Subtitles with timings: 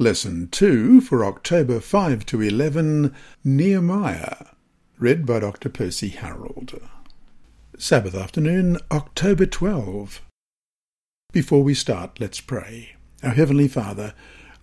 [0.00, 3.14] Lesson 2 for October 5 to 11,
[3.44, 4.46] Nehemiah,
[4.98, 5.68] read by Dr.
[5.68, 6.80] Percy Harold.
[7.76, 10.22] Sabbath afternoon, October 12.
[11.34, 12.96] Before we start, let's pray.
[13.22, 14.14] Our Heavenly Father,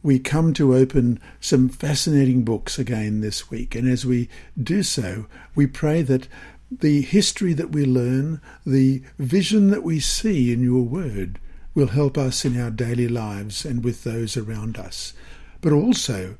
[0.01, 4.29] we come to open some fascinating books again this week, and as we
[4.59, 6.27] do so, we pray that
[6.71, 11.39] the history that we learn, the vision that we see in your word,
[11.77, 15.13] will help us in our daily lives and with those around us.
[15.61, 16.35] But also,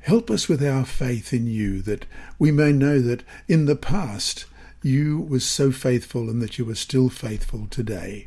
[0.00, 2.06] help us with our faith in you, that
[2.40, 4.46] we may know that in the past
[4.82, 8.26] you were so faithful and that you are still faithful today.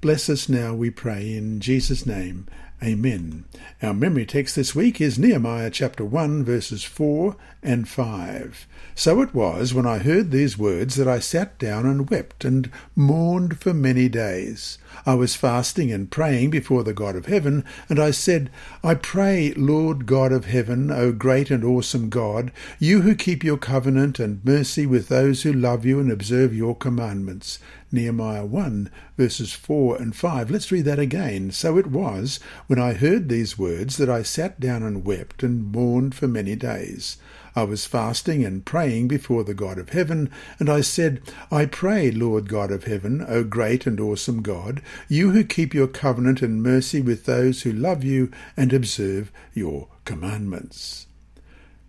[0.00, 2.46] Bless us now, we pray, in Jesus' name.
[2.80, 3.44] Amen.
[3.82, 8.68] Our memory text this week is Nehemiah chapter 1, verses 4 and 5.
[8.94, 12.70] So it was, when I heard these words, that I sat down and wept and
[12.94, 14.78] mourned for many days.
[15.04, 18.48] I was fasting and praying before the God of heaven, and I said,
[18.84, 23.58] I pray, Lord God of heaven, O great and awesome God, you who keep your
[23.58, 27.58] covenant and mercy with those who love you and observe your commandments.
[27.90, 30.50] Nehemiah 1, verses 4 and 5.
[30.50, 31.50] Let's read that again.
[31.50, 35.72] So it was, when I heard these words, that I sat down and wept and
[35.72, 37.16] mourned for many days.
[37.56, 42.10] I was fasting and praying before the God of heaven, and I said, I pray,
[42.10, 46.62] Lord God of heaven, O great and awesome God, you who keep your covenant and
[46.62, 51.06] mercy with those who love you and observe your commandments.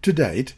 [0.04, 0.54] To date,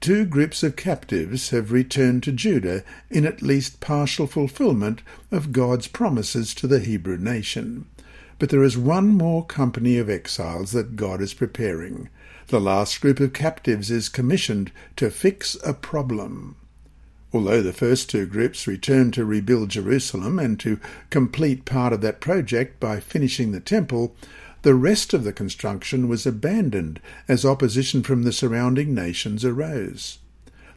[0.00, 5.02] two groups of captives have returned to Judah in at least partial fulfillment
[5.32, 7.86] of God's promises to the Hebrew nation.
[8.38, 12.08] But there is one more company of exiles that God is preparing.
[12.48, 16.56] The last group of captives is commissioned to fix a problem.
[17.32, 20.78] Although the first two groups returned to rebuild Jerusalem and to
[21.10, 24.14] complete part of that project by finishing the temple,
[24.62, 30.18] the rest of the construction was abandoned as opposition from the surrounding nations arose.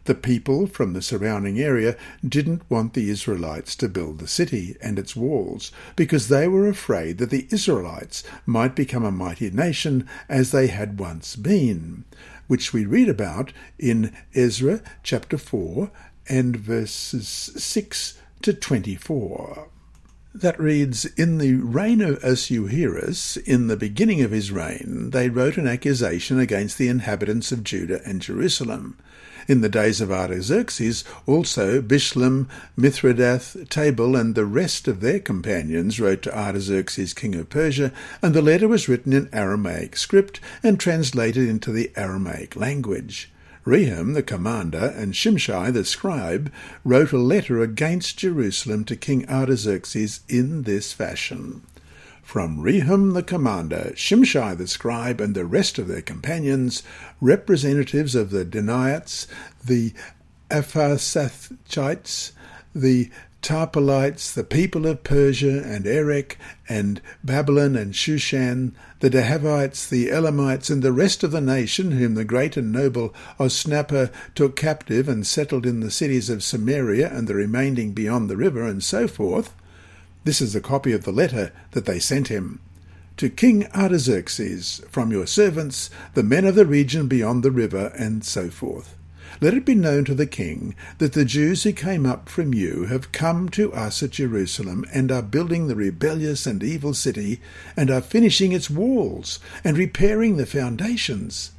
[0.07, 4.97] The people from the surrounding area didn't want the Israelites to build the city and
[4.97, 10.51] its walls because they were afraid that the Israelites might become a mighty nation as
[10.51, 12.05] they had once been,
[12.47, 15.91] which we read about in Ezra chapter 4
[16.29, 19.67] and verses 6 to 24.
[20.33, 25.57] That reads, In the reign of Ahasuerus, in the beginning of his reign, they wrote
[25.57, 28.95] an accusation against the inhabitants of Judah and Jerusalem.
[29.47, 32.47] In the days of Artaxerxes, also Bishlam,
[32.77, 38.33] Mithredath, Tabel, and the rest of their companions wrote to Artaxerxes, king of Persia, and
[38.33, 43.31] the letter was written in Aramaic script and translated into the Aramaic language.
[43.65, 46.51] Rehum the commander and Shimshai the scribe
[46.83, 51.61] wrote a letter against Jerusalem to King Artaxerxes in this fashion.
[52.27, 56.83] From Rehum the commander, Shimshai the scribe, and the rest of their companions,
[57.21, 59.27] representatives of the Danaites,
[59.63, 59.93] the
[60.51, 62.33] Apharsathites,
[62.75, 63.09] the
[63.41, 66.37] Tarpelites, the people of Persia and Erech
[66.67, 72.15] and Babylon and Shushan, the Dehavites, the Elamites, and the rest of the nation whom
[72.15, 77.29] the great and noble Osnapper took captive and settled in the cities of Samaria and
[77.29, 79.53] the remaining beyond the river, and so forth.
[80.27, 82.59] This is a copy of the letter that they sent him.
[83.15, 88.25] To King Artaxerxes, from your servants, the men of the region beyond the river, and
[88.25, 88.93] so forth.
[89.39, 92.87] Let it be known to the king that the Jews who came up from you
[92.87, 97.39] have come to us at Jerusalem and are building the rebellious and evil city,
[97.77, 101.51] and are finishing its walls and repairing the foundations.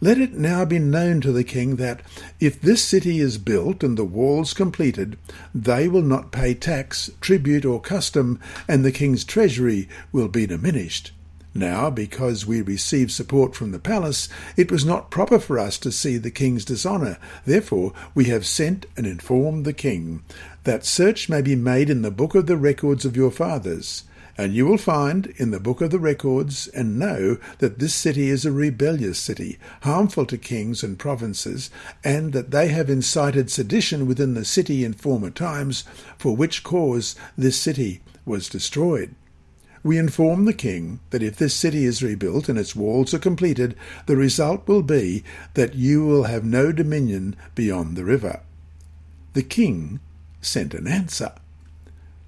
[0.00, 2.02] Let it now be known to the king that,
[2.40, 5.16] if this city is built and the walls completed,
[5.54, 11.12] they will not pay tax, tribute, or custom, and the king's treasury will be diminished.
[11.56, 15.92] Now, because we receive support from the palace, it was not proper for us to
[15.92, 17.16] see the king's dishonour.
[17.44, 20.24] Therefore, we have sent and informed the king,
[20.64, 24.02] that search may be made in the book of the records of your fathers.
[24.36, 28.28] And you will find in the book of the records and know that this city
[28.28, 31.70] is a rebellious city, harmful to kings and provinces,
[32.02, 35.84] and that they have incited sedition within the city in former times,
[36.18, 39.14] for which cause this city was destroyed.
[39.84, 43.76] We inform the king that if this city is rebuilt and its walls are completed,
[44.06, 45.22] the result will be
[45.52, 48.40] that you will have no dominion beyond the river.
[49.34, 50.00] The king
[50.40, 51.32] sent an answer.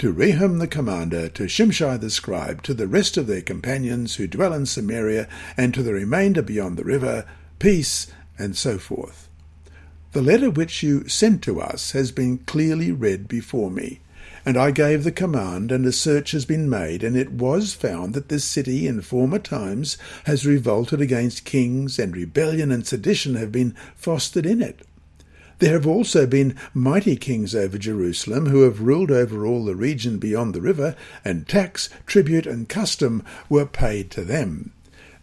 [0.01, 4.27] To Rehum the commander, to Shimshai the scribe, to the rest of their companions who
[4.27, 5.27] dwell in Samaria,
[5.57, 7.25] and to the remainder beyond the river,
[7.59, 8.07] peace,
[8.39, 9.31] and so forth.
[10.13, 14.01] The letter which you sent to us has been clearly read before me
[14.45, 18.13] And I gave the command, and a search has been made, and it was found
[18.13, 23.51] that this city in former times has revolted against kings, and rebellion and sedition have
[23.51, 24.87] been fostered in it.
[25.59, 30.19] There have also been mighty kings over Jerusalem who have ruled over all the region
[30.19, 30.95] beyond the river,
[31.25, 34.73] and tax, tribute, and custom were paid to them.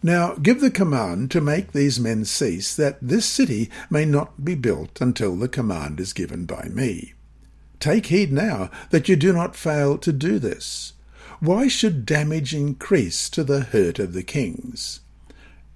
[0.02, 4.54] Now give the command to make these men cease, that this city may not be
[4.54, 7.14] built until the command is given by me.
[7.80, 10.94] Take heed now that you do not fail to do this.
[11.40, 15.00] Why should damage increase to the hurt of the kings?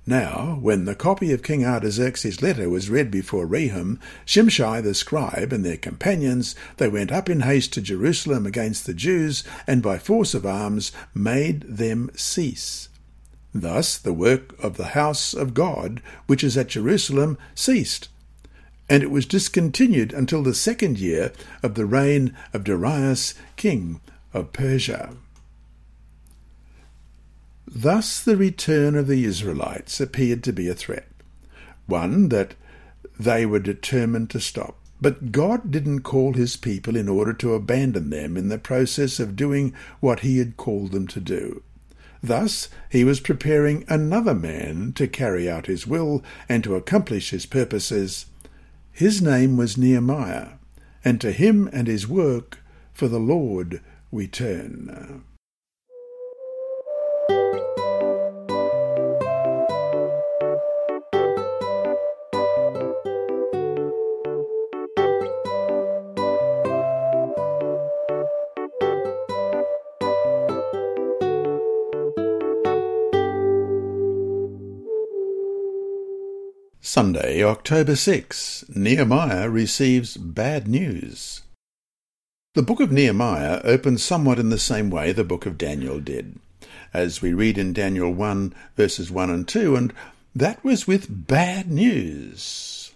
[0.08, 5.52] Now, when the copy of King Artaxerxes' letter was read before Rehum, Shimshai the scribe
[5.52, 9.99] and their companions, they went up in haste to Jerusalem against the Jews, and by
[9.99, 12.88] force of arms made them cease.
[13.52, 18.08] Thus the work of the house of God, which is at Jerusalem, ceased,
[18.88, 21.32] and it was discontinued until the second year
[21.62, 24.00] of the reign of Darius, king
[24.32, 25.10] of Persia.
[27.70, 31.06] Thus the return of the Israelites appeared to be a threat,
[31.87, 32.55] one that
[33.20, 34.79] they were determined to stop.
[35.03, 39.37] But God didn't call his people in order to abandon them in the process of
[39.37, 41.62] doing what he had called them to do.
[42.23, 47.44] Thus he was preparing another man to carry out his will and to accomplish his
[47.44, 48.26] purposes.
[48.93, 50.53] His name was Nehemiah,
[51.05, 52.61] and to him and his work
[52.94, 55.23] for the Lord we turn.
[76.88, 78.64] Sunday, October 6.
[78.75, 81.43] Nehemiah receives bad news.
[82.55, 86.38] The book of Nehemiah opens somewhat in the same way the book of Daniel did,
[86.94, 89.93] as we read in Daniel 1 verses 1 and 2, and
[90.35, 92.88] that was with bad news.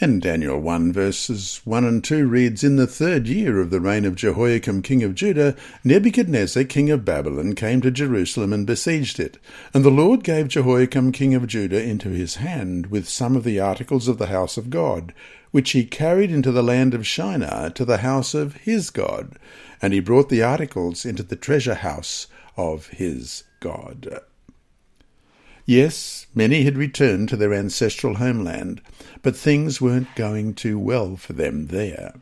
[0.00, 4.04] And Daniel 1 verses 1 and 2 reads, In the third year of the reign
[4.04, 9.38] of Jehoiakim king of Judah, Nebuchadnezzar king of Babylon came to Jerusalem and besieged it.
[9.74, 13.58] And the Lord gave Jehoiakim king of Judah into his hand with some of the
[13.58, 15.12] articles of the house of God,
[15.50, 19.36] which he carried into the land of Shinar to the house of his God.
[19.82, 24.20] And he brought the articles into the treasure house of his God.
[25.68, 28.80] Yes, many had returned to their ancestral homeland,
[29.20, 32.14] but things weren't going too well for them there.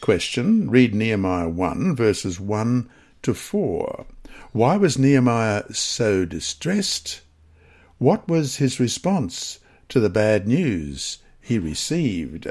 [0.00, 2.88] Question Read Nehemiah 1, verses 1
[3.22, 4.06] to 4.
[4.52, 7.22] Why was Nehemiah so distressed?
[7.98, 9.58] What was his response
[9.88, 12.46] to the bad news he received?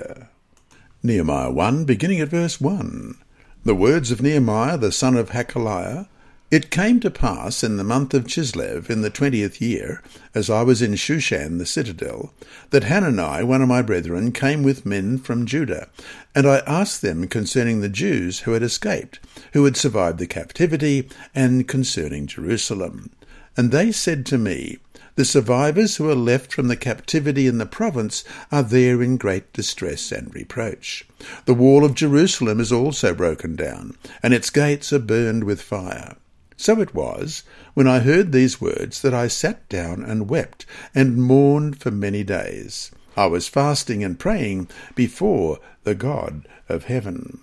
[1.02, 3.16] Nehemiah 1, beginning at verse 1.
[3.64, 6.10] The words of Nehemiah the son of Hachaliah,
[6.50, 10.02] it came to pass in the month of Chislev, in the twentieth year,
[10.34, 12.34] as I was in Shushan the citadel,
[12.70, 15.90] that Hanani, one of my brethren, came with men from Judah,
[16.34, 19.20] and I asked them concerning the Jews who had escaped,
[19.52, 23.10] who had survived the captivity, and concerning Jerusalem.
[23.58, 24.78] And they said to me,
[25.16, 28.24] The survivors who are left from the captivity in the province
[28.54, 31.06] are there in great distress and reproach.
[31.44, 36.16] The wall of Jerusalem is also broken down, and its gates are burned with fire.
[36.58, 37.44] So it was,
[37.76, 42.24] when I heard these words, that I sat down and wept, and mourned for many
[42.24, 42.92] days.
[43.16, 47.40] I was fasting and praying before the God of heaven.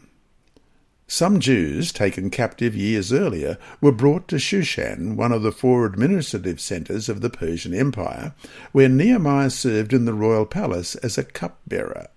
[1.07, 6.61] Some Jews, taken captive years earlier, were brought to Shushan, one of the four administrative
[6.61, 8.35] centres of the Persian Empire,
[8.73, 12.09] where Nehemiah served in the royal palace as a cupbearer.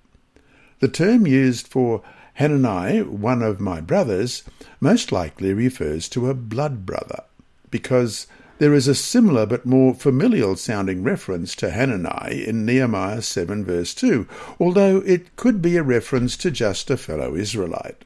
[0.80, 2.02] The term used for
[2.38, 4.44] Hanani, one of my brothers,
[4.80, 7.24] most likely refers to a blood brother,
[7.72, 8.28] because
[8.60, 13.96] there is a similar but more familial sounding reference to Hanani in Nehemiah 7 verse
[13.96, 14.28] 2,
[14.60, 18.06] although it could be a reference to just a fellow Israelite.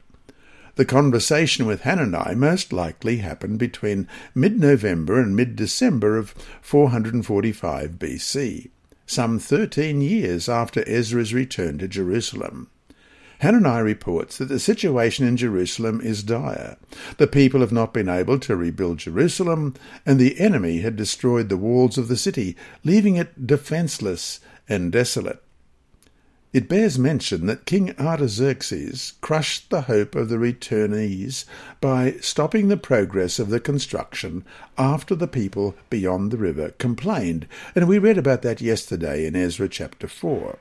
[0.76, 6.30] The conversation with Hanani most likely happened between mid-November and mid-December of
[6.62, 8.70] 445 BC,
[9.04, 12.70] some thirteen years after Ezra's return to Jerusalem.
[13.42, 16.76] Hanani reports that the situation in Jerusalem is dire.
[17.16, 19.74] The people have not been able to rebuild Jerusalem,
[20.06, 25.42] and the enemy had destroyed the walls of the city, leaving it defenceless and desolate.
[26.52, 31.44] It bears mention that King Artaxerxes crushed the hope of the returnees
[31.80, 34.44] by stopping the progress of the construction
[34.78, 39.68] after the people beyond the river complained, and we read about that yesterday in Ezra
[39.68, 40.58] chapter 4.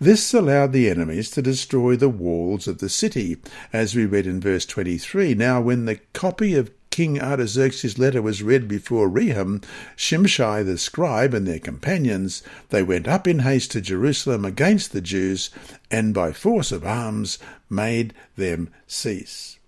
[0.00, 3.36] This allowed the enemies to destroy the walls of the city,
[3.72, 5.34] as we read in verse 23.
[5.34, 9.62] Now, when the copy of King Artaxerxes' letter was read before Rehum,
[9.96, 15.02] Shimshai the scribe, and their companions, they went up in haste to Jerusalem against the
[15.02, 15.50] Jews,
[15.90, 19.58] and by force of arms made them cease.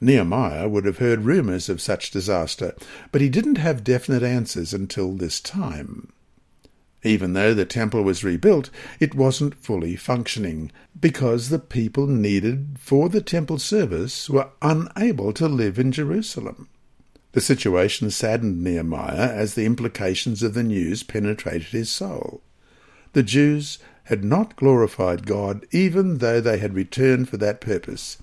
[0.00, 2.74] Nehemiah would have heard rumours of such disaster,
[3.10, 6.12] but he didn't have definite answers until this time.
[7.02, 13.08] Even though the temple was rebuilt, it wasn't fully functioning because the people needed for
[13.08, 16.68] the temple service were unable to live in Jerusalem.
[17.32, 22.42] The situation saddened Nehemiah as the implications of the news penetrated his soul.
[23.12, 28.18] The Jews had not glorified God even though they had returned for that purpose.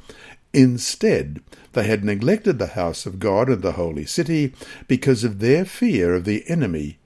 [0.53, 1.41] Instead,
[1.73, 4.53] they had neglected the house of God and the holy city
[4.87, 6.99] because of their fear of the enemy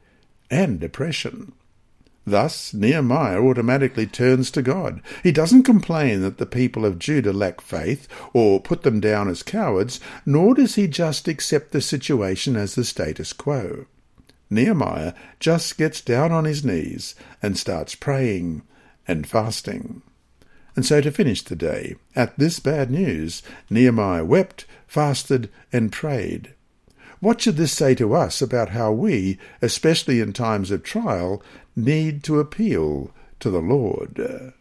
[0.49, 1.53] and oppression.
[2.25, 5.01] Thus, Nehemiah automatically turns to God.
[5.23, 9.41] He doesn't complain that the people of Judah lack faith or put them down as
[9.41, 13.85] cowards, nor does he just accept the situation as the status quo.
[14.51, 18.61] Nehemiah just gets down on his knees and starts praying
[19.07, 20.03] and fasting.
[20.75, 26.53] And so to finish the day, at this bad news, Nehemiah wept, fasted, and prayed.
[27.21, 31.41] What should this say to us about how we, especially in times of trial,
[31.75, 34.53] need to appeal to the Lord?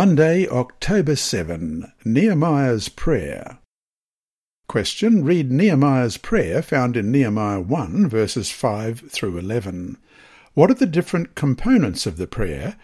[0.00, 1.92] Monday, October 7.
[2.06, 3.58] Nehemiah's Prayer.
[4.66, 5.22] Question.
[5.22, 9.98] Read Nehemiah's prayer found in Nehemiah 1, verses 5 through 11.
[10.54, 12.78] What are the different components of the prayer?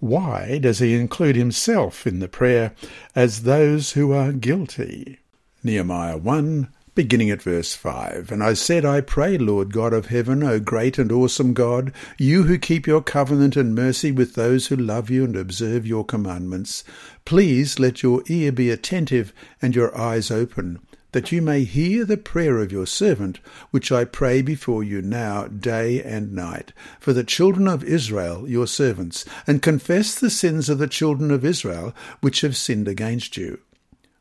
[0.00, 2.74] Why does he include himself in the prayer
[3.14, 5.20] as those who are guilty?
[5.64, 8.32] Nehemiah 1, beginning at verse 5.
[8.32, 12.44] And I said, I pray, Lord God of heaven, O great and awesome God, you
[12.44, 16.84] who keep your covenant and mercy with those who love you and observe your commandments,
[17.24, 19.32] please let your ear be attentive
[19.62, 20.80] and your eyes open,
[21.12, 25.46] that you may hear the prayer of your servant, which I pray before you now,
[25.46, 30.78] day and night, for the children of Israel, your servants, and confess the sins of
[30.78, 33.60] the children of Israel, which have sinned against you.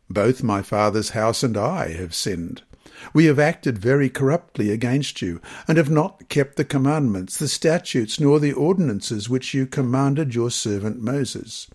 [0.09, 2.63] Both my father's house and I have sinned.
[3.13, 8.19] We have acted very corruptly against you, and have not kept the commandments, the statutes,
[8.19, 11.67] nor the ordinances which you commanded your servant Moses.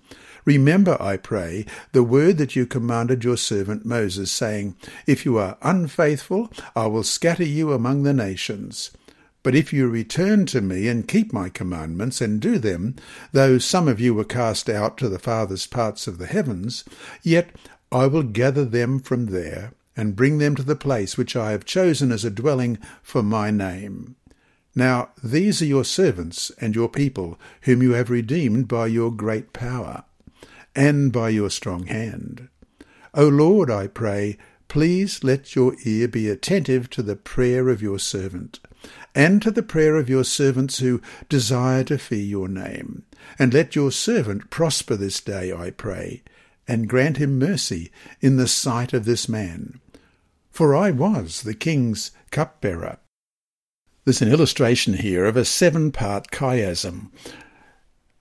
[0.44, 4.76] Remember, I pray, the word that you commanded your servant Moses, saying,
[5.06, 8.90] If you are unfaithful, I will scatter you among the nations.
[9.42, 12.96] But if you return to me and keep my commandments and do them,
[13.32, 16.82] though some of you were cast out to the farthest parts of the heavens,
[17.22, 17.50] yet
[17.94, 21.64] I will gather them from there and bring them to the place which I have
[21.64, 24.16] chosen as a dwelling for my name.
[24.74, 29.52] Now these are your servants and your people, whom you have redeemed by your great
[29.52, 30.02] power,
[30.74, 32.48] and by your strong hand.
[33.14, 38.00] O Lord, I pray, please let your ear be attentive to the prayer of your
[38.00, 38.58] servant,
[39.14, 43.04] and to the prayer of your servants who desire to fear your name.
[43.38, 46.24] And let your servant prosper this day, I pray,
[46.66, 47.90] and grant him mercy
[48.20, 49.80] in the sight of this man
[50.54, 52.98] for I was the king's cupbearer.
[54.04, 57.10] There's an illustration here of a seven part chiasm,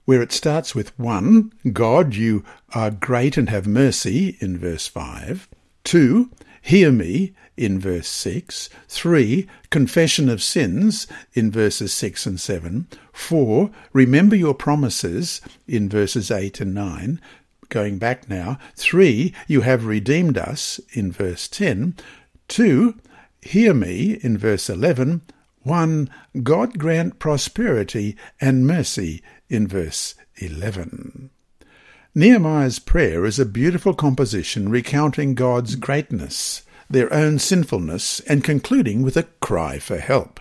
[0.06, 1.54] where it starts with 1.
[1.72, 5.48] God, you are great and have mercy, in verse 5.
[5.84, 6.32] 2.
[6.64, 8.68] Hear me, in verse 6.
[8.88, 9.48] 3.
[9.70, 12.88] Confession of sins, in verses 6 and 7.
[13.12, 13.70] 4.
[13.94, 17.22] Remember your promises, in verses 8 and 9.
[17.70, 18.60] Going back now.
[18.76, 19.34] 3.
[19.48, 21.96] You have redeemed us, in verse 10.
[22.48, 22.96] 2.
[23.42, 25.22] Hear me in verse 11.
[25.64, 26.10] 1.
[26.44, 31.30] God grant prosperity and mercy in verse 11.
[32.16, 39.18] Nehemiah's prayer is a beautiful composition recounting God's greatness, their own sinfulness, and concluding with
[39.18, 40.40] a cry for help.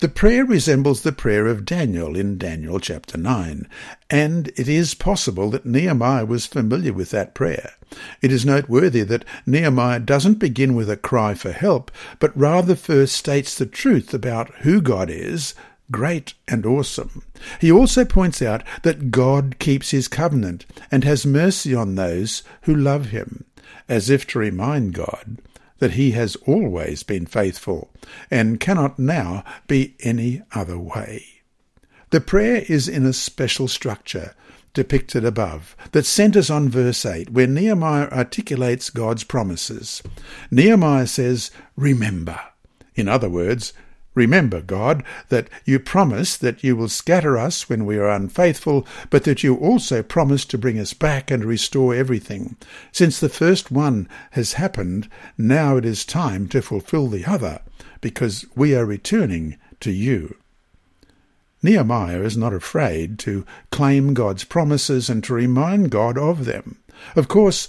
[0.00, 3.68] The prayer resembles the prayer of Daniel in Daniel chapter 9,
[4.10, 7.72] and it is possible that Nehemiah was familiar with that prayer.
[8.20, 13.16] It is noteworthy that Nehemiah doesn't begin with a cry for help, but rather first
[13.16, 15.54] states the truth about who God is,
[15.90, 17.22] great and awesome.
[17.60, 22.74] He also points out that God keeps his covenant and has mercy on those who
[22.74, 23.44] love him,
[23.88, 25.38] as if to remind God
[25.82, 27.90] that he has always been faithful
[28.30, 31.24] and cannot now be any other way.
[32.10, 34.36] The prayer is in a special structure
[34.74, 40.04] depicted above that centers on verse 8, where Nehemiah articulates God's promises.
[40.52, 42.38] Nehemiah says, Remember.
[42.94, 43.72] In other words,
[44.14, 49.24] Remember, God, that you promise that you will scatter us when we are unfaithful, but
[49.24, 52.56] that you also promise to bring us back and restore everything.
[52.92, 57.60] Since the first one has happened, now it is time to fulfill the other,
[58.02, 60.36] because we are returning to you.
[61.62, 66.78] Nehemiah is not afraid to claim God's promises and to remind God of them.
[67.16, 67.68] Of course,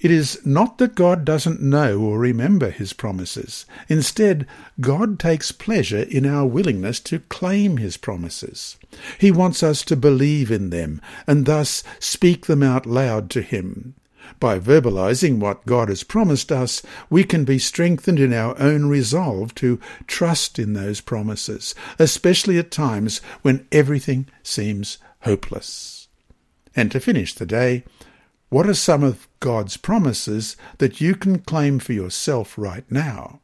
[0.00, 3.66] it is not that God doesn't know or remember his promises.
[3.88, 4.46] Instead,
[4.80, 8.76] God takes pleasure in our willingness to claim his promises.
[9.18, 13.94] He wants us to believe in them and thus speak them out loud to him.
[14.40, 19.54] By verbalizing what God has promised us, we can be strengthened in our own resolve
[19.56, 26.08] to trust in those promises, especially at times when everything seems hopeless.
[26.76, 27.84] And to finish the day,
[28.48, 33.40] what are some of God's promises that you can claim for yourself right now?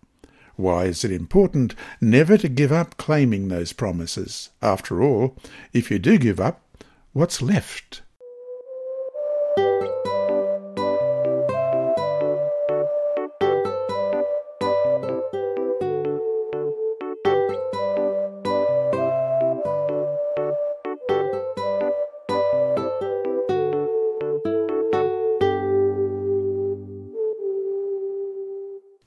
[0.57, 4.51] Why is it important never to give up claiming those promises?
[4.63, 5.37] After all,
[5.73, 6.63] if you do give up,
[7.13, 8.03] what's left?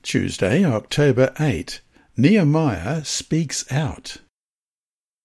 [0.08, 1.82] Tuesday, October 8.
[2.16, 4.16] Nehemiah speaks out.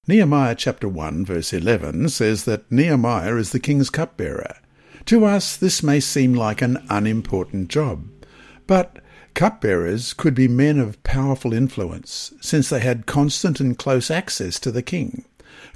[0.10, 4.58] Nehemiah chapter 1 verse 11 says that Nehemiah is the king's cupbearer.
[5.06, 8.10] To us this may seem like an unimportant job,
[8.68, 8.98] but
[9.34, 14.70] cupbearers could be men of powerful influence since they had constant and close access to
[14.70, 15.24] the king.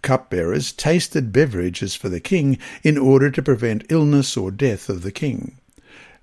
[0.01, 5.13] Cupbearers tasted beverages for the king in order to prevent illness or death of the
[5.13, 5.56] king.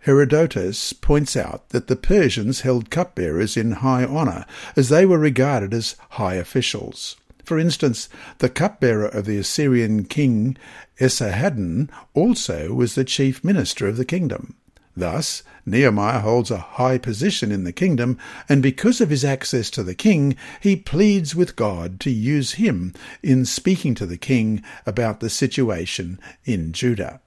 [0.04, 4.44] Herodotus points out that the Persians held cupbearers in high honour,
[4.76, 7.16] as they were regarded as high officials.
[7.42, 10.58] For instance, the cupbearer of the Assyrian king
[11.00, 14.56] Esarhaddon also was the chief minister of the kingdom.
[14.94, 19.82] Thus, Nehemiah holds a high position in the kingdom, and because of his access to
[19.82, 25.20] the king, he pleads with God to use him in speaking to the king about
[25.20, 27.22] the situation in Judah.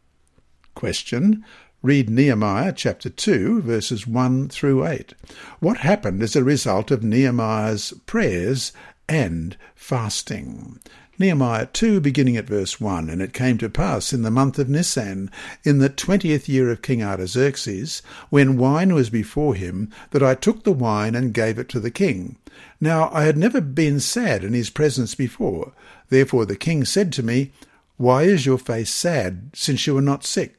[0.76, 1.44] Question
[1.84, 5.14] Read Nehemiah chapter 2, verses 1 through 8.
[5.60, 8.72] What happened as a result of Nehemiah's prayers
[9.08, 10.80] and fasting?
[11.20, 14.68] Nehemiah 2, beginning at verse 1 And it came to pass in the month of
[14.68, 15.30] Nisan,
[15.64, 20.64] in the twentieth year of King Artaxerxes, when wine was before him, that I took
[20.64, 22.38] the wine and gave it to the king.
[22.82, 25.74] Now I had never been sad in his presence before.
[26.10, 27.52] Therefore the king said to me,
[27.98, 30.57] Why is your face sad, since you are not sick?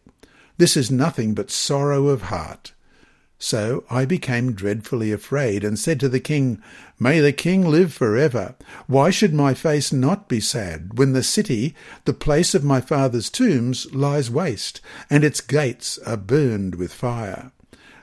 [0.59, 2.73] This is nothing but sorrow of heart.
[3.38, 6.61] So I became dreadfully afraid, and said to the king,
[6.99, 8.57] May the king live for ever.
[8.88, 13.31] Why should my face not be sad, when the city, the place of my father's
[13.31, 17.53] tombs, lies waste, and its gates are burned with fire?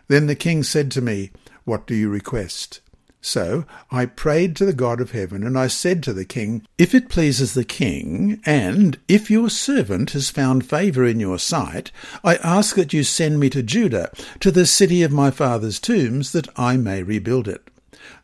[0.07, 1.31] Then the king said to me,
[1.65, 2.79] What do you request?
[3.25, 6.93] So I prayed to the God of heaven, and I said to the king, If
[6.93, 11.91] it pleases the king, and if your servant has found favour in your sight,
[12.23, 14.11] I ask that you send me to Judah,
[14.41, 17.67] to the city of my father's tombs, that I may rebuild it.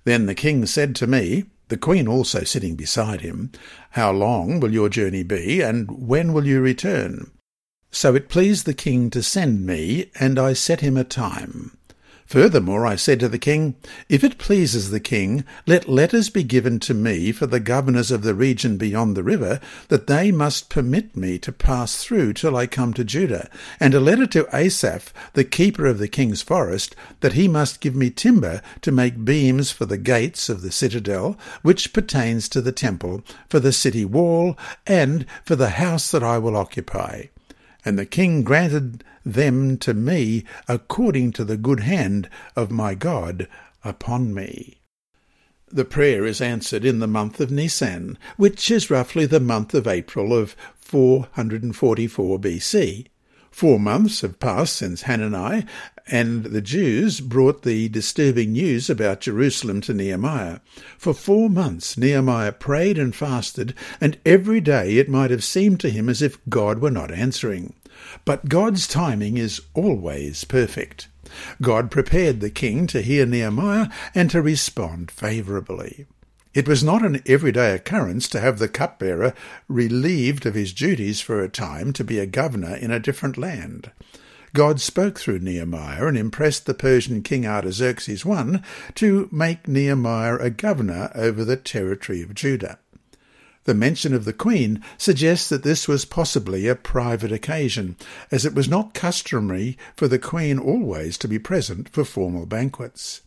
[0.03, 3.51] Then the king said to me, the queen also sitting beside him,
[3.91, 7.31] How long will your journey be, and when will you return?
[7.89, 11.75] So it pleased the king to send me, and I set him a time.
[12.31, 13.75] Furthermore, I said to the king,
[14.07, 18.21] If it pleases the king, let letters be given to me for the governors of
[18.21, 22.67] the region beyond the river, that they must permit me to pass through till I
[22.67, 23.49] come to Judah,
[23.81, 27.97] and a letter to Asaph, the keeper of the king's forest, that he must give
[27.97, 32.71] me timber to make beams for the gates of the citadel, which pertains to the
[32.71, 37.23] temple, for the city wall, and for the house that I will occupy.
[37.83, 43.47] And the king granted them to me according to the good hand of my God
[43.83, 44.81] upon me.
[45.69, 49.87] The prayer is answered in the month of Nisan, which is roughly the month of
[49.87, 53.07] April of 444 BC.
[53.51, 55.65] Four months have passed since Hanani
[56.07, 60.59] and the Jews brought the disturbing news about Jerusalem to Nehemiah.
[60.97, 65.89] For four months Nehemiah prayed and fasted, and every day it might have seemed to
[65.89, 67.73] him as if God were not answering.
[68.25, 71.07] But God's timing is always perfect.
[71.61, 76.05] God prepared the king to hear Nehemiah and to respond favourably.
[76.53, 79.33] It was not an everyday occurrence to have the cupbearer
[79.69, 83.91] relieved of his duties for a time to be a governor in a different land.
[84.53, 88.61] God spoke through Nehemiah and impressed the Persian king Artaxerxes I
[88.95, 92.77] to make Nehemiah a governor over the territory of Judah.
[93.65, 97.95] The mention of the Queen suggests that this was possibly a private occasion,
[98.31, 103.21] as it was not customary for the Queen always to be present for formal banquets.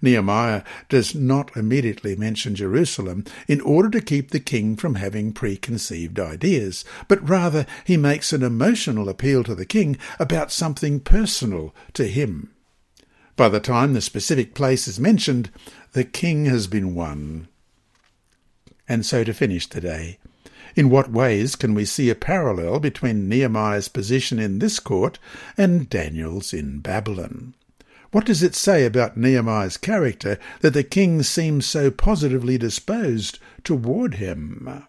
[0.00, 6.18] Nehemiah does not immediately mention Jerusalem in order to keep the king from having preconceived
[6.18, 12.08] ideas, but rather he makes an emotional appeal to the king about something personal to
[12.08, 12.50] him.
[13.36, 15.50] By the time the specific place is mentioned,
[15.92, 17.48] the king has been won.
[18.88, 20.18] And so to finish today,
[20.76, 25.18] in what ways can we see a parallel between Nehemiah's position in this court
[25.56, 27.54] and Daniel's in Babylon?
[28.10, 34.14] What does it say about Nehemiah's character that the king seems so positively disposed toward
[34.14, 34.84] him?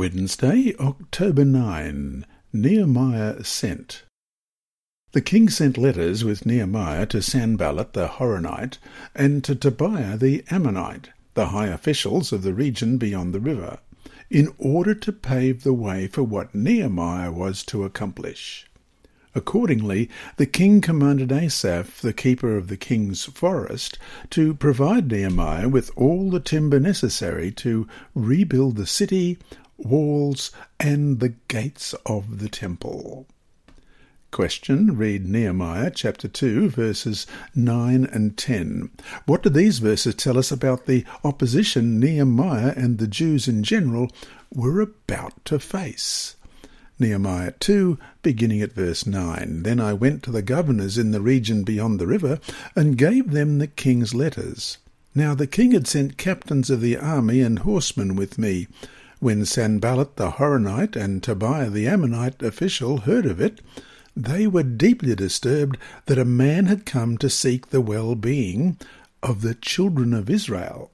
[0.00, 2.24] Wednesday, October 9.
[2.54, 4.04] Nehemiah sent.
[5.12, 8.78] The king sent letters with Nehemiah to Sanballat the Horonite
[9.14, 13.80] and to Tobiah the Ammonite, the high officials of the region beyond the river,
[14.30, 18.70] in order to pave the way for what Nehemiah was to accomplish.
[19.32, 23.96] Accordingly, the king commanded Asaph, the keeper of the king's forest,
[24.30, 29.38] to provide Nehemiah with all the timber necessary to rebuild the city,
[29.84, 33.26] walls, and the gates of the temple.
[34.30, 34.96] Question.
[34.96, 38.90] Read Nehemiah chapter 2, verses 9 and 10.
[39.26, 44.08] What do these verses tell us about the opposition Nehemiah and the Jews in general
[44.54, 46.36] were about to face?
[47.00, 49.64] Nehemiah 2, beginning at verse 9.
[49.64, 52.38] Then I went to the governors in the region beyond the river
[52.76, 54.78] and gave them the king's letters.
[55.12, 58.68] Now the king had sent captains of the army and horsemen with me.
[59.20, 63.60] When Sanballat the Horonite and Tobiah the Ammonite official heard of it,
[64.16, 68.78] they were deeply disturbed that a man had come to seek the well-being
[69.22, 70.90] of the children of Israel.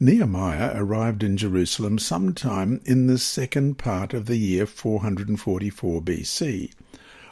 [0.00, 6.72] Nehemiah arrived in Jerusalem sometime in the second part of the year 444 BC.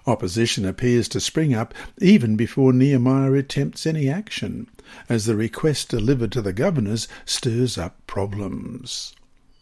[0.07, 4.68] Opposition appears to spring up even before Nehemiah attempts any action,
[5.09, 9.16] as the request delivered to the governors stirs up problems.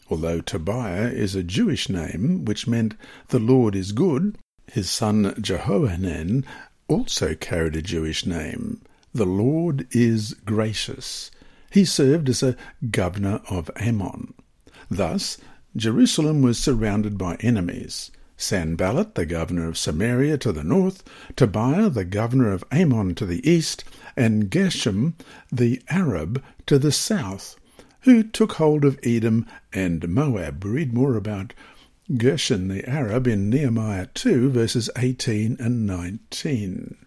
[0.08, 2.94] Although Tobiah is a Jewish name which meant
[3.28, 4.38] the Lord is good,
[4.70, 6.44] his son Jehohanan
[6.86, 8.80] also carried a Jewish name.
[9.12, 11.32] The Lord is gracious.
[11.70, 12.56] He served as a
[12.90, 14.34] governor of Ammon.
[14.88, 15.38] Thus,
[15.74, 18.12] Jerusalem was surrounded by enemies.
[18.36, 21.02] Sanballat, the governor of Samaria to the north,
[21.34, 23.82] Tobiah, the governor of Ammon to the east,
[24.16, 25.14] and Geshem,
[25.50, 27.56] the Arab, to the south
[28.06, 30.64] who took hold of Edom and Moab.
[30.64, 31.52] Read more about
[32.08, 37.04] Geshem the Arab in Nehemiah 2, verses 18 and 19.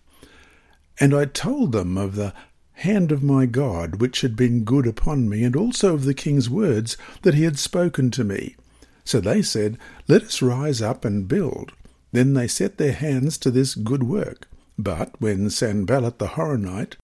[1.00, 2.34] And I told them of the
[2.74, 6.50] hand of my God, which had been good upon me, and also of the king's
[6.50, 8.58] words that he had spoken to me.
[9.06, 9.78] So they said,
[10.10, 11.72] Let us rise up and build.
[12.12, 14.50] Then they set their hands to this good work.
[14.78, 16.96] But when Sanballat the Horonite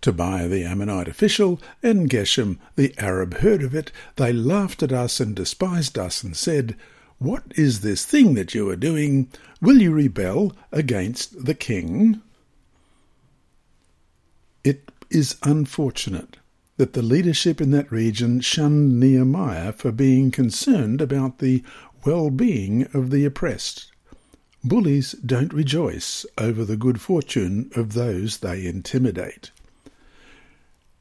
[0.00, 3.90] Tobiah the Ammonite official and Geshem the Arab heard of it.
[4.16, 6.76] They laughed at us and despised us and said,
[7.18, 9.28] What is this thing that you are doing?
[9.60, 12.22] Will you rebel against the king?
[14.62, 16.36] It is unfortunate
[16.76, 21.64] that the leadership in that region shunned Nehemiah for being concerned about the
[22.04, 23.90] well-being of the oppressed.
[24.62, 29.50] Bullies don't rejoice over the good fortune of those they intimidate.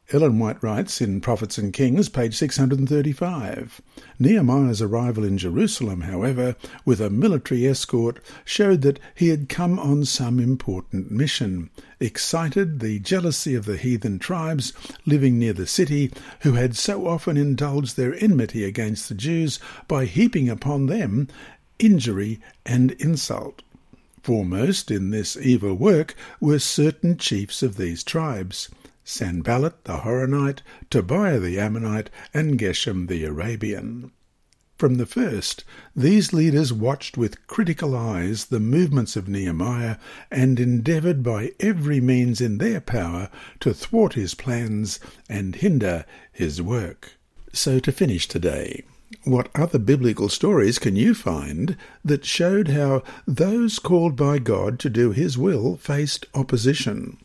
[0.10, 3.82] Ellen White writes in Prophets and Kings, page 635.
[4.18, 10.06] Nehemiah's arrival in Jerusalem, however, with a military escort, showed that he had come on
[10.06, 14.72] some important mission, excited the jealousy of the heathen tribes
[15.06, 20.06] living near the city, who had so often indulged their enmity against the Jews by
[20.06, 21.28] heaping upon them
[21.80, 23.62] injury and insult.
[24.24, 28.70] Foremost in this evil work were certain chiefs of these tribes.
[29.10, 34.12] Sanballat the Horonite, Tobiah the Ammonite, and Geshem the Arabian.
[34.78, 35.64] From the first,
[35.96, 39.96] these leaders watched with critical eyes the movements of Nehemiah
[40.30, 43.30] and endeavoured by every means in their power
[43.62, 47.14] to thwart his plans and hinder his work.
[47.54, 48.84] So to finish today,
[49.24, 54.90] what other biblical stories can you find that showed how those called by God to
[54.90, 57.18] do his will faced opposition?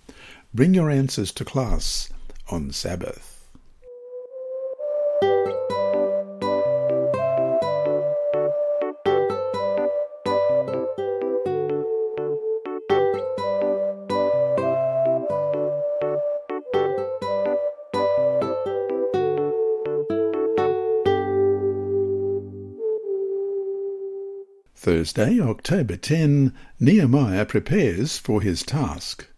[0.55, 2.11] Bring your answers to class
[2.51, 3.49] on Sabbath.
[24.77, 29.32] Thursday, October 10, Nehemiah prepares for his task.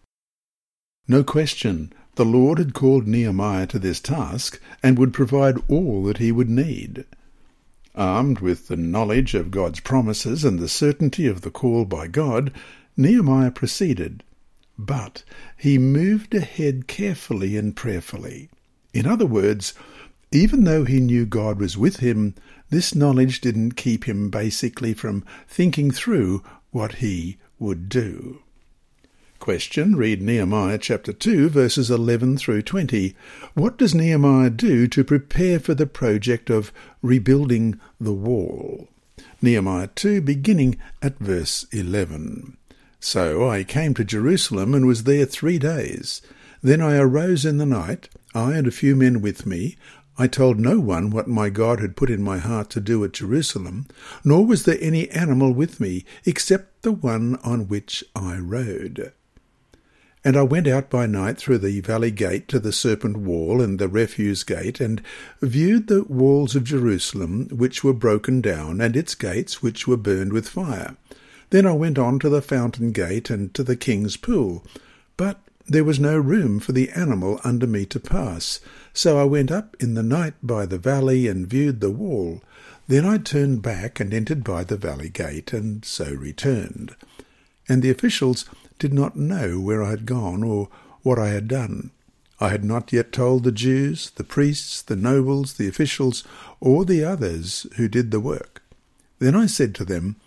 [1.07, 6.17] No question, the Lord had called Nehemiah to this task and would provide all that
[6.17, 7.05] he would need.
[7.93, 12.51] Armed with the knowledge of God's promises and the certainty of the call by God,
[12.97, 14.23] Nehemiah proceeded.
[14.77, 15.23] But
[15.57, 18.49] he moved ahead carefully and prayerfully.
[18.93, 19.73] In other words,
[20.31, 22.33] even though he knew God was with him,
[22.69, 28.41] this knowledge didn't keep him basically from thinking through what he would do.
[29.45, 33.15] Question Read Nehemiah chapter 2, verses 11 through 20.
[33.53, 38.87] What does Nehemiah do to prepare for the project of rebuilding the wall?
[39.43, 42.57] Nehemiah 2, beginning at verse 11.
[42.99, 46.23] So I came to Jerusalem and was there three days.
[46.63, 49.77] Then I arose in the night, I and a few men with me,
[50.17, 53.13] I told no one what my God had put in my heart to do at
[53.13, 53.85] Jerusalem,
[54.23, 59.13] nor was there any animal with me, except the one on which I rode.
[60.25, 63.77] And I went out by night through the valley gate to the serpent wall and
[63.77, 65.03] the refuse gate, and
[65.39, 70.33] viewed the walls of Jerusalem, which were broken down, and its gates, which were burned
[70.33, 70.97] with fire.
[71.51, 74.65] Then I went on to the fountain gate and to the king's pool.
[75.15, 78.59] But there was no room for the animal under me to pass,
[78.93, 82.41] so I went up in the night by the valley and viewed the wall.
[82.87, 86.95] Then I turned back and entered by the valley gate, and so returned.
[87.69, 88.45] And the officials
[88.79, 90.69] did not know where I had gone or
[91.03, 91.91] what I had done.
[92.39, 96.23] I had not yet told the Jews, the priests, the nobles, the officials,
[96.59, 98.61] or the others who did the work.
[99.19, 100.17] Then I said to them,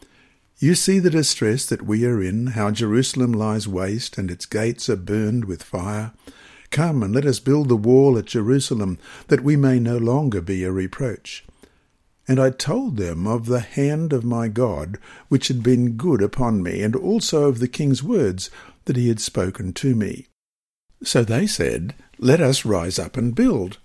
[0.61, 4.89] you see the distress that we are in, how Jerusalem lies waste, and its gates
[4.89, 6.13] are burned with fire.
[6.71, 10.65] Come and let us build the wall at Jerusalem, that we may no longer be
[10.65, 11.45] a reproach.
[12.29, 16.63] And I told them of the hand of my God, which had been good upon
[16.63, 18.51] me, and also of the king's words
[18.85, 20.27] that he had spoken to me.
[21.03, 23.79] So they said, Let us rise up and build.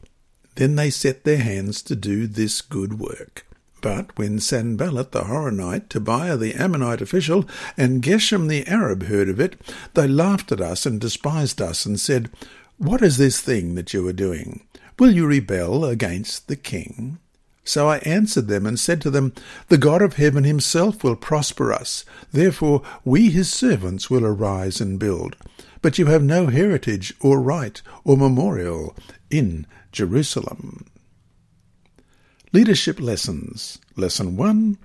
[0.55, 3.45] Then they set their hands to do this good work.
[3.81, 9.39] But when Sanballat the Horonite, Tobiah the Ammonite official, and Geshem the Arab heard of
[9.39, 9.59] it,
[9.93, 12.29] they laughed at us and despised us, and said,
[12.77, 14.65] What is this thing that you are doing?
[14.99, 17.19] Will you rebel against the king?
[17.65, 19.33] So I answered them and said to them,
[19.69, 22.03] The God of heaven himself will prosper us.
[22.31, 25.37] Therefore we his servants will arise and build.
[25.81, 28.95] But you have no heritage or right or memorial
[29.29, 30.85] in Jerusalem.
[32.51, 34.77] Leadership Lessons Lesson 1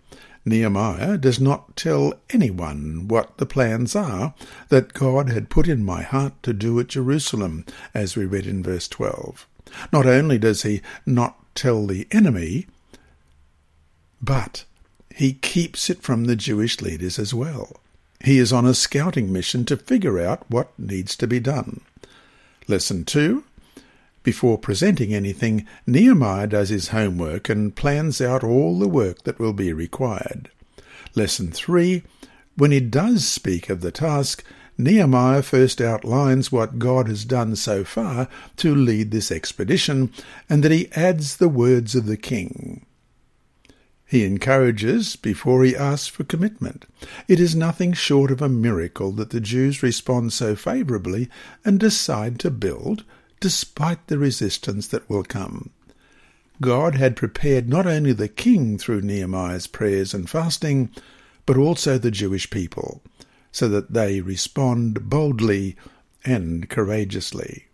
[0.45, 4.35] Nehemiah does not tell anyone what the plans are
[4.69, 8.63] that God had put in my heart to do at Jerusalem, as we read in
[8.63, 9.47] verse 12.
[9.93, 12.67] Not only does he not tell the enemy,
[14.21, 14.65] but
[15.15, 17.81] he keeps it from the Jewish leaders as well.
[18.25, 21.81] He is on a scouting mission to figure out what needs to be done.
[22.67, 23.45] Lesson 2
[24.29, 29.55] before presenting anything, Nehemiah does his homework and plans out all the work that will
[29.55, 30.51] be required.
[31.15, 32.03] Lesson 3
[32.55, 34.45] When he does speak of the task,
[34.81, 40.13] Nehemiah first outlines what God has done so far to lead this expedition,
[40.49, 42.87] and that he adds the words of the king.
[44.07, 46.87] He encourages before he asks for commitment.
[47.27, 51.29] It is nothing short of a miracle that the Jews respond so favourably
[51.65, 53.05] and decide to build,
[53.41, 55.71] despite the resistance that will come.
[56.61, 60.91] God had prepared not only the king through Nehemiah's prayers and fasting,
[61.45, 63.03] but also the Jewish people,
[63.53, 65.77] so that they respond boldly
[66.25, 67.69] and courageously.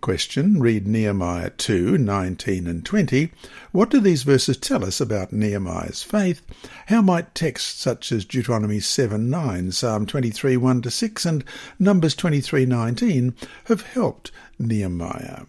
[0.00, 0.60] Question.
[0.60, 3.32] Read Nehemiah 2, 19 and 20.
[3.72, 6.42] What do these verses tell us about Nehemiah's faith?
[6.86, 11.44] How might texts such as Deuteronomy 7, 9, Psalm 23, 1 to 6, and
[11.80, 15.46] Numbers 23, 19 have helped Nehemiah?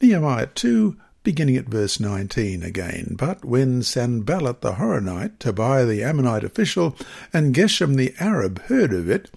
[0.00, 3.16] Nehemiah 2, beginning at verse 19 again.
[3.18, 6.96] But when Sanballat the Horonite, Tobiah the Ammonite official,
[7.32, 9.30] and Geshem the Arab heard of it,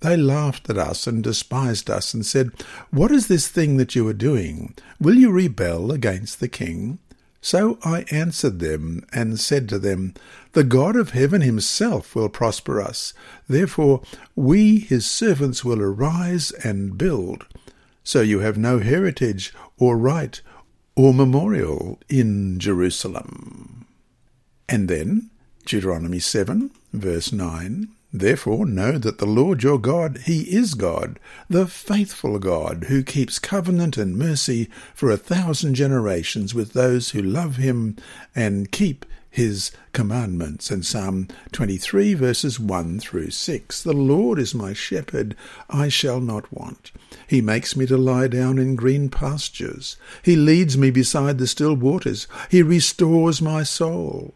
[0.00, 2.50] they laughed at us and despised us and said,
[2.90, 4.74] What is this thing that you are doing?
[5.00, 6.98] Will you rebel against the king?
[7.40, 10.14] So I answered them and said to them,
[10.52, 13.14] The God of heaven himself will prosper us.
[13.48, 14.02] Therefore
[14.36, 17.46] we, his servants, will arise and build.
[18.04, 20.40] So you have no heritage or right
[20.94, 23.86] or memorial in Jerusalem.
[24.68, 25.30] And then,
[25.66, 31.66] Deuteronomy 7, verse 9, Therefore know that the Lord your God, He is God, the
[31.66, 37.56] faithful God, who keeps covenant and mercy for a thousand generations with those who love
[37.56, 37.96] Him
[38.34, 40.70] and keep His commandments.
[40.70, 43.82] And Psalm 23 verses 1 through 6.
[43.82, 45.34] The Lord is my shepherd,
[45.70, 46.92] I shall not want.
[47.26, 49.96] He makes me to lie down in green pastures.
[50.22, 52.28] He leads me beside the still waters.
[52.50, 54.34] He restores my soul.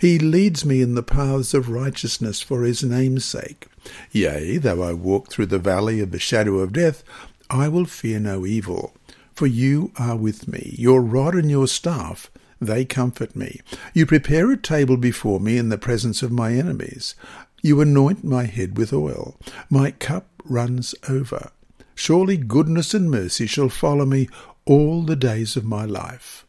[0.00, 3.66] He leads me in the paths of righteousness for his name's sake.
[4.12, 7.02] Yea, though I walk through the valley of the shadow of death,
[7.50, 8.94] I will fear no evil.
[9.34, 13.60] For you are with me, your rod and your staff, they comfort me.
[13.94, 17.14] You prepare a table before me in the presence of my enemies.
[17.62, 19.36] You anoint my head with oil.
[19.70, 21.50] My cup runs over.
[21.94, 24.28] Surely goodness and mercy shall follow me
[24.64, 26.44] all the days of my life,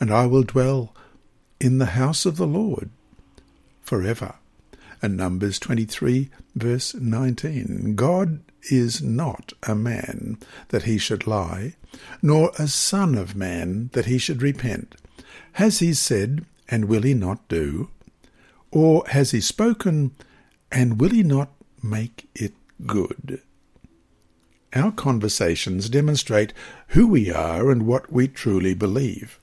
[0.00, 0.94] and I will dwell
[1.60, 2.90] in the house of the Lord
[3.82, 4.36] forever.
[5.02, 8.40] And Numbers 23, verse 19 God
[8.70, 10.38] is not a man
[10.68, 11.74] that he should lie,
[12.22, 14.96] nor a son of man that he should repent.
[15.56, 17.88] Has he said, and will he not do?
[18.70, 20.10] Or has he spoken,
[20.70, 21.50] and will he not
[21.82, 22.52] make it
[22.84, 23.40] good?
[24.74, 26.52] Our conversations demonstrate
[26.88, 29.40] who we are and what we truly believe.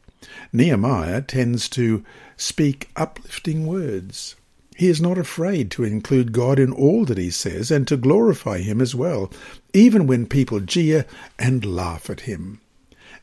[0.52, 2.06] Nehemiah tends to
[2.38, 4.36] speak uplifting words.
[4.76, 8.60] He is not afraid to include God in all that he says and to glorify
[8.60, 9.32] him as well,
[9.73, 11.08] even when people jeer
[11.39, 12.60] and laugh at him.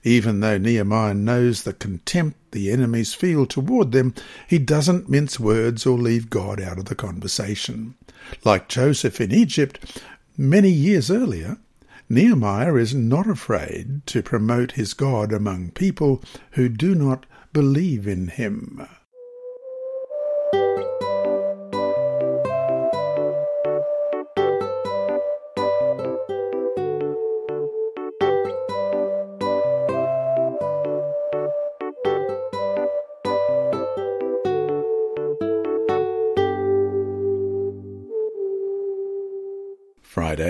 [0.03, 4.15] Even though Nehemiah knows the contempt the enemies feel toward them,
[4.49, 7.95] he doesn't mince words or leave God out of the conversation.
[8.45, 10.03] Like Joseph in Egypt,
[10.37, 11.59] many years earlier,
[12.09, 18.29] Nehemiah is not afraid to promote his God among people who do not believe in
[18.29, 18.87] him.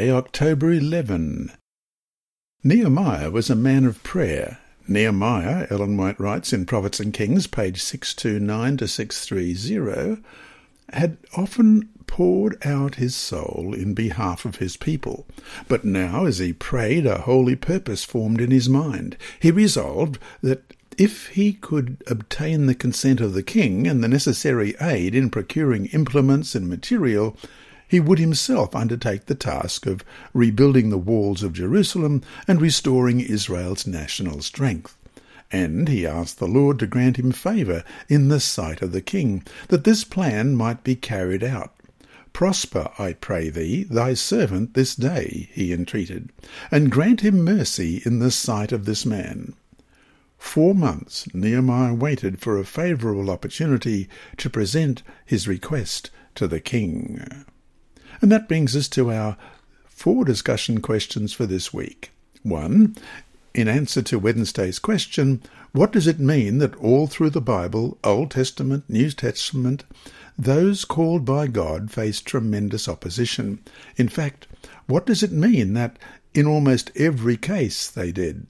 [0.09, 1.53] October 11.
[2.63, 4.59] Nehemiah was a man of prayer.
[4.89, 10.23] Nehemiah, Ellen White writes in Prophets and Kings, page 629 to 630,
[10.93, 15.27] had often poured out his soul in behalf of his people.
[15.69, 19.17] But now, as he prayed, a holy purpose formed in his mind.
[19.39, 20.63] He resolved that
[20.99, 25.87] if he could obtain the consent of the king and the necessary aid in procuring
[25.87, 27.37] implements and material,
[27.91, 33.85] he would himself undertake the task of rebuilding the walls of Jerusalem and restoring Israel's
[33.85, 34.97] national strength.
[35.51, 39.43] And he asked the Lord to grant him favour in the sight of the king,
[39.67, 41.75] that this plan might be carried out.
[42.33, 46.31] Prosper, I pray thee, thy servant this day, he entreated,
[46.71, 49.55] and grant him mercy in the sight of this man.
[50.39, 57.45] Four months Nehemiah waited for a favourable opportunity to present his request to the king.
[58.21, 59.37] And that brings us to our
[59.87, 62.11] four discussion questions for this week.
[62.43, 62.97] One,
[63.55, 68.31] in answer to Wednesday's question, what does it mean that all through the Bible, Old
[68.31, 69.85] Testament, New Testament,
[70.39, 73.61] those called by God face tremendous opposition?
[73.97, 74.47] In fact,
[74.87, 75.99] what does it mean that
[76.35, 78.47] in almost every case they did?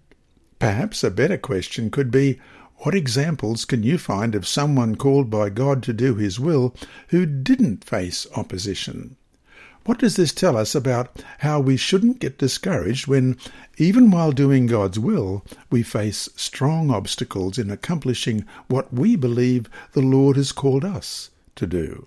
[0.58, 2.38] Perhaps a better question could be,
[2.78, 6.74] what examples can you find of someone called by God to do his will
[7.08, 9.16] who didn't face opposition?
[9.86, 13.38] What does this tell us about how we shouldn't get discouraged when,
[13.78, 20.02] even while doing God's will, we face strong obstacles in accomplishing what we believe the
[20.02, 22.06] Lord has called us to do?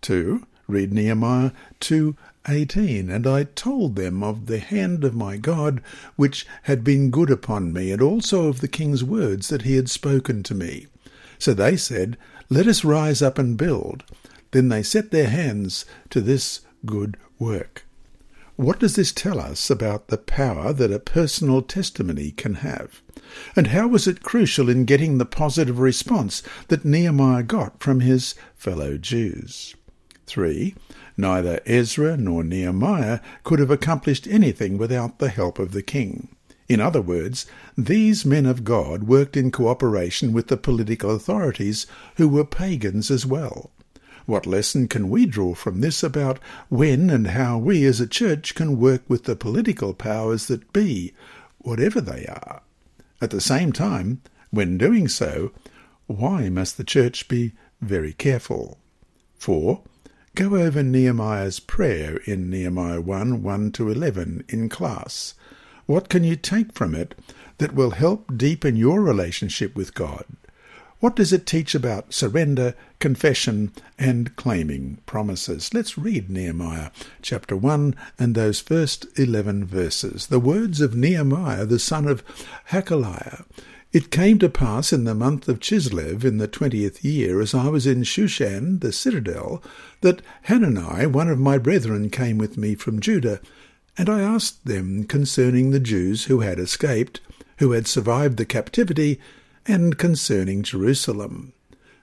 [0.00, 0.44] 2.
[0.66, 5.80] Read Nehemiah 2:18 and I told them of the hand of my God
[6.16, 9.88] which had been good upon me and also of the king's words that he had
[9.90, 10.86] spoken to me
[11.38, 12.16] so they said
[12.48, 14.02] let us rise up and build
[14.50, 17.86] then they set their hands to this good work.
[18.56, 23.00] What does this tell us about the power that a personal testimony can have?
[23.56, 28.34] And how was it crucial in getting the positive response that Nehemiah got from his
[28.54, 29.74] fellow Jews?
[30.26, 30.74] 3.
[31.16, 36.28] Neither Ezra nor Nehemiah could have accomplished anything without the help of the king.
[36.68, 42.28] In other words, these men of God worked in cooperation with the political authorities who
[42.28, 43.72] were pagans as well.
[44.26, 48.54] What lesson can we draw from this about when and how we as a church
[48.54, 51.12] can work with the political powers that be,
[51.58, 52.62] whatever they are?
[53.20, 55.52] At the same time, when doing so,
[56.06, 58.78] why must the church be very careful?
[59.38, 59.80] 4.
[60.34, 65.34] Go over Nehemiah's prayer in Nehemiah 1 1 to 11 in class.
[65.86, 67.14] What can you take from it
[67.58, 70.24] that will help deepen your relationship with God?
[71.02, 75.74] What does it teach about surrender, confession, and claiming promises?
[75.74, 80.28] Let's read Nehemiah chapter 1 and those first 11 verses.
[80.28, 82.22] The words of Nehemiah, the son of
[82.70, 83.44] Hachaliah.
[83.92, 87.66] It came to pass in the month of Chislev in the twentieth year, as I
[87.66, 89.60] was in Shushan, the citadel,
[90.02, 93.40] that Hanani, one of my brethren, came with me from Judah,
[93.98, 97.20] and I asked them concerning the Jews who had escaped,
[97.58, 99.18] who had survived the captivity,
[99.66, 101.52] and concerning Jerusalem.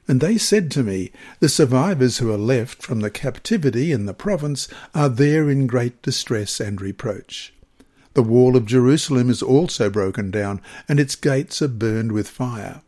[0.07, 4.14] And they said to me, The survivors who are left from the captivity in the
[4.14, 7.53] province are there in great distress and reproach.
[8.16, 12.82] The wall of Jerusalem is also broken down, and its gates are burned with fire.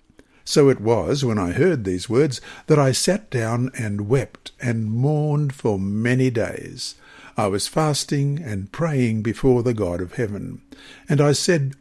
[0.44, 4.92] So it was, when I heard these words, that I sat down and wept and
[4.92, 6.96] mourned for many days.
[7.38, 10.62] I was fasting and praying before the God of heaven.
[11.08, 11.76] And I said,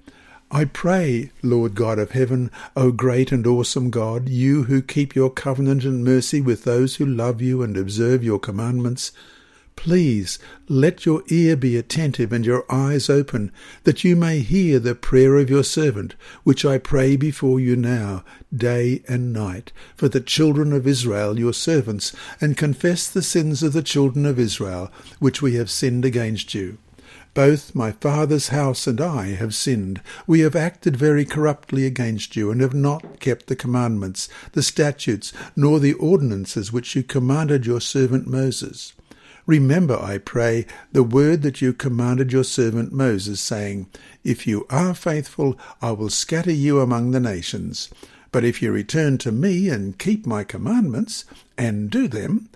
[0.53, 5.30] I pray, Lord God of heaven, O great and awesome God, you who keep your
[5.30, 9.12] covenant and mercy with those who love you and observe your commandments,
[9.76, 10.38] Please
[10.68, 13.53] let your ear be attentive and your eyes open,
[13.84, 18.24] that you may hear the prayer of your servant, which I pray before you now,
[18.55, 23.72] day and night, for the children of Israel your servants, and confess the sins of
[23.72, 26.76] the children of Israel, which we have sinned against you.
[27.32, 30.00] Both my father's house and I have sinned.
[30.26, 35.32] We have acted very corruptly against you, and have not kept the commandments, the statutes,
[35.54, 38.94] nor the ordinances which you commanded your servant Moses.
[39.46, 43.86] Remember, I pray, the word that you commanded your servant Moses, saying,
[44.24, 47.90] If you are faithful, I will scatter you among the nations.
[48.32, 51.24] But if you return to me and keep my commandments,
[51.56, 52.48] and do them,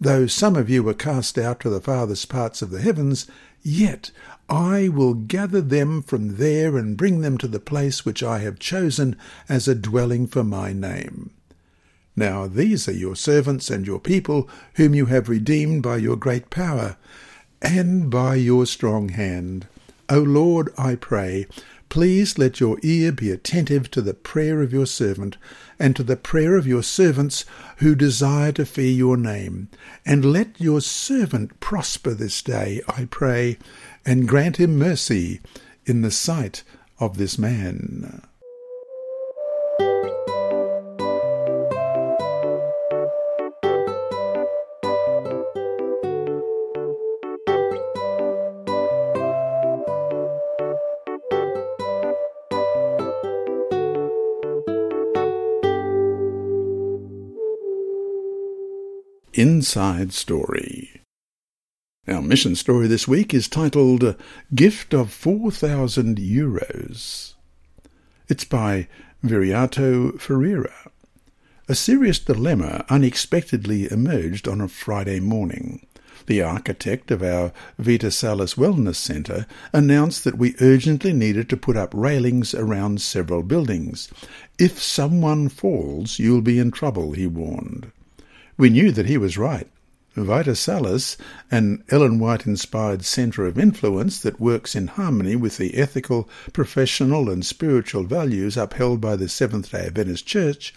[0.00, 3.26] though some of you were cast out to the farthest parts of the heavens,
[3.66, 4.12] yet
[4.48, 8.60] I will gather them from there and bring them to the place which I have
[8.60, 9.16] chosen
[9.48, 11.30] as a dwelling for my name.
[12.14, 16.48] Now these are your servants and your people, whom you have redeemed by your great
[16.48, 16.96] power,
[17.60, 19.66] and by your strong hand.
[20.08, 21.46] O Lord, I pray,
[21.88, 25.38] please let your ear be attentive to the prayer of your servant,
[25.78, 27.44] and to the prayer of your servants
[27.78, 29.68] who desire to fear your name.
[30.04, 33.58] And let your servant prosper this day, I pray,
[34.04, 35.40] and grant him mercy
[35.84, 36.62] in the sight
[36.98, 38.25] of this man.
[59.36, 61.02] Inside Story.
[62.08, 64.16] Our mission story this week is titled
[64.54, 67.34] Gift of 4,000 Euros.
[68.30, 68.88] It's by
[69.22, 70.90] Viriato Ferreira.
[71.68, 75.86] A serious dilemma unexpectedly emerged on a Friday morning.
[76.24, 81.76] The architect of our Vita Salis Wellness Centre announced that we urgently needed to put
[81.76, 84.08] up railings around several buildings.
[84.58, 87.92] If someone falls, you'll be in trouble, he warned.
[88.58, 89.68] We knew that he was right.
[90.14, 91.18] Vita Salis,
[91.50, 97.28] an Ellen White inspired centre of influence that works in harmony with the ethical, professional,
[97.28, 100.72] and spiritual values upheld by the Seventh day Adventist Church,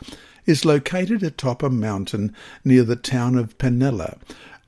[0.45, 4.17] is located atop a mountain near the town of Penela,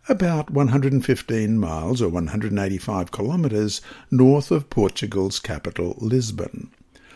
[0.08, 6.72] about 115 miles or 185 kilometres north of Portugal's capital, Lisbon.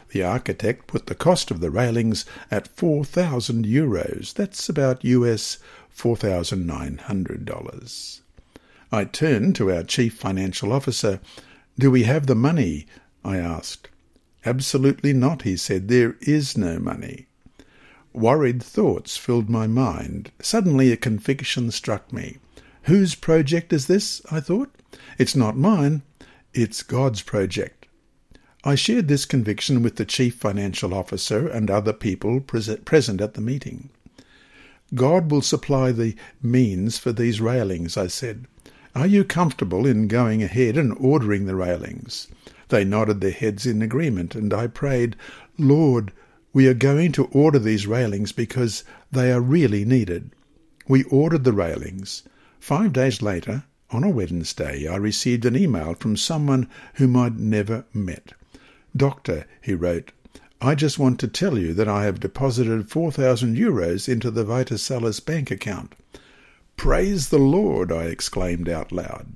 [0.10, 4.34] The architect put the cost of the railings at 4,000 euros.
[4.34, 5.58] That's about US
[5.98, 8.22] $4,900.
[8.92, 11.20] I turned to our chief financial officer.
[11.80, 12.86] Do we have the money?
[13.24, 13.90] I asked.
[14.46, 15.88] Absolutely not, he said.
[15.88, 17.26] There is no money.
[18.14, 20.32] Worried thoughts filled my mind.
[20.42, 22.38] Suddenly a conviction struck me.
[22.84, 24.22] Whose project is this?
[24.32, 24.72] I thought.
[25.18, 26.04] It's not mine.
[26.54, 27.88] It's God's project.
[28.64, 33.42] I shared this conviction with the chief financial officer and other people present at the
[33.42, 33.90] meeting.
[34.94, 38.46] God will supply the means for these railings, I said.
[38.94, 42.28] Are you comfortable in going ahead and ordering the railings?
[42.70, 45.16] They nodded their heads in agreement, and I prayed,
[45.58, 46.12] Lord,
[46.54, 50.32] we are going to order these railings because they are really needed.
[50.88, 52.24] We ordered the railings.
[52.60, 57.86] Five days later, on a Wednesday, I received an email from someone whom I'd never
[57.94, 58.34] met.
[58.96, 60.12] Doctor, he wrote,
[60.66, 65.20] I just want to tell you that I have deposited 4,000 euros into the Vitasalis
[65.20, 65.94] bank account.
[66.76, 69.36] Praise the Lord, I exclaimed out loud.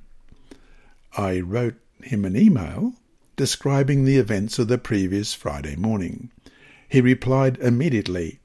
[1.16, 2.94] I wrote him an email
[3.36, 6.32] describing the events of the previous Friday morning.
[6.88, 8.40] He replied immediately,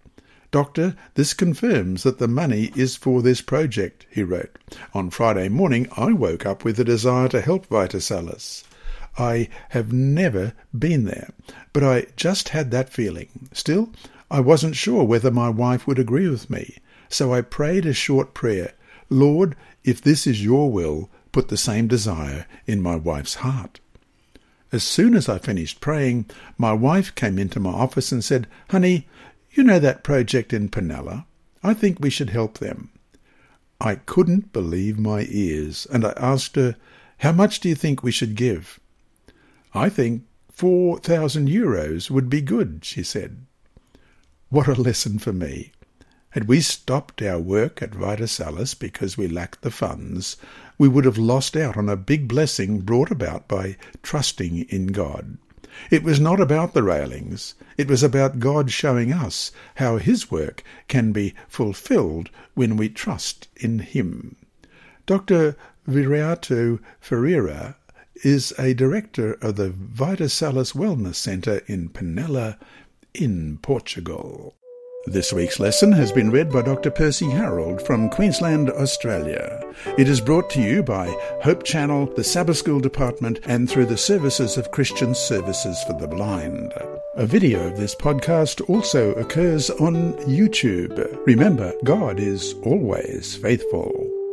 [0.51, 4.59] Doctor, this confirms that the money is for this project, he wrote.
[4.93, 8.63] On Friday morning I woke up with a desire to help Vitasalis.
[9.17, 11.29] I have never been there,
[11.71, 13.49] but I just had that feeling.
[13.53, 13.89] Still,
[14.29, 16.77] I wasn't sure whether my wife would agree with me,
[17.09, 18.73] so I prayed a short prayer.
[19.09, 23.79] Lord, if this is your will, put the same desire in my wife's heart.
[24.71, 26.25] As soon as I finished praying,
[26.57, 29.07] my wife came into my office and said, Honey,
[29.51, 31.25] you know that project in Penela?
[31.63, 32.89] I think we should help them.
[33.79, 36.75] I couldn't believe my ears, and I asked her,
[37.19, 38.79] How much do you think we should give?
[39.77, 43.45] I think four thousand euros would be good, she said.
[44.47, 45.73] What a lesson for me.
[46.29, 50.37] Had we stopped our work at Vitasalis because we lacked the funds,
[50.77, 55.37] we would have lost out on a big blessing brought about by trusting in God.
[55.91, 57.53] It was not about the railings.
[57.77, 63.49] It was about God showing us how His work can be fulfilled when we trust
[63.57, 64.37] in Him.
[65.05, 65.57] Dr.
[65.85, 67.75] Viriato Ferreira
[68.23, 72.57] is a director of the Vitasalis Wellness Centre in Penela,
[73.13, 74.55] in Portugal.
[75.07, 76.89] This week's lesson has been read by Dr.
[76.89, 79.61] Percy Harold from Queensland, Australia.
[79.99, 81.09] It is brought to you by
[81.43, 86.07] Hope Channel, the Sabbath School Department, and through the services of Christian Services for the
[86.07, 86.73] Blind.
[87.15, 91.23] A video of this podcast also occurs on YouTube.
[91.27, 94.24] Remember, God is always faithful.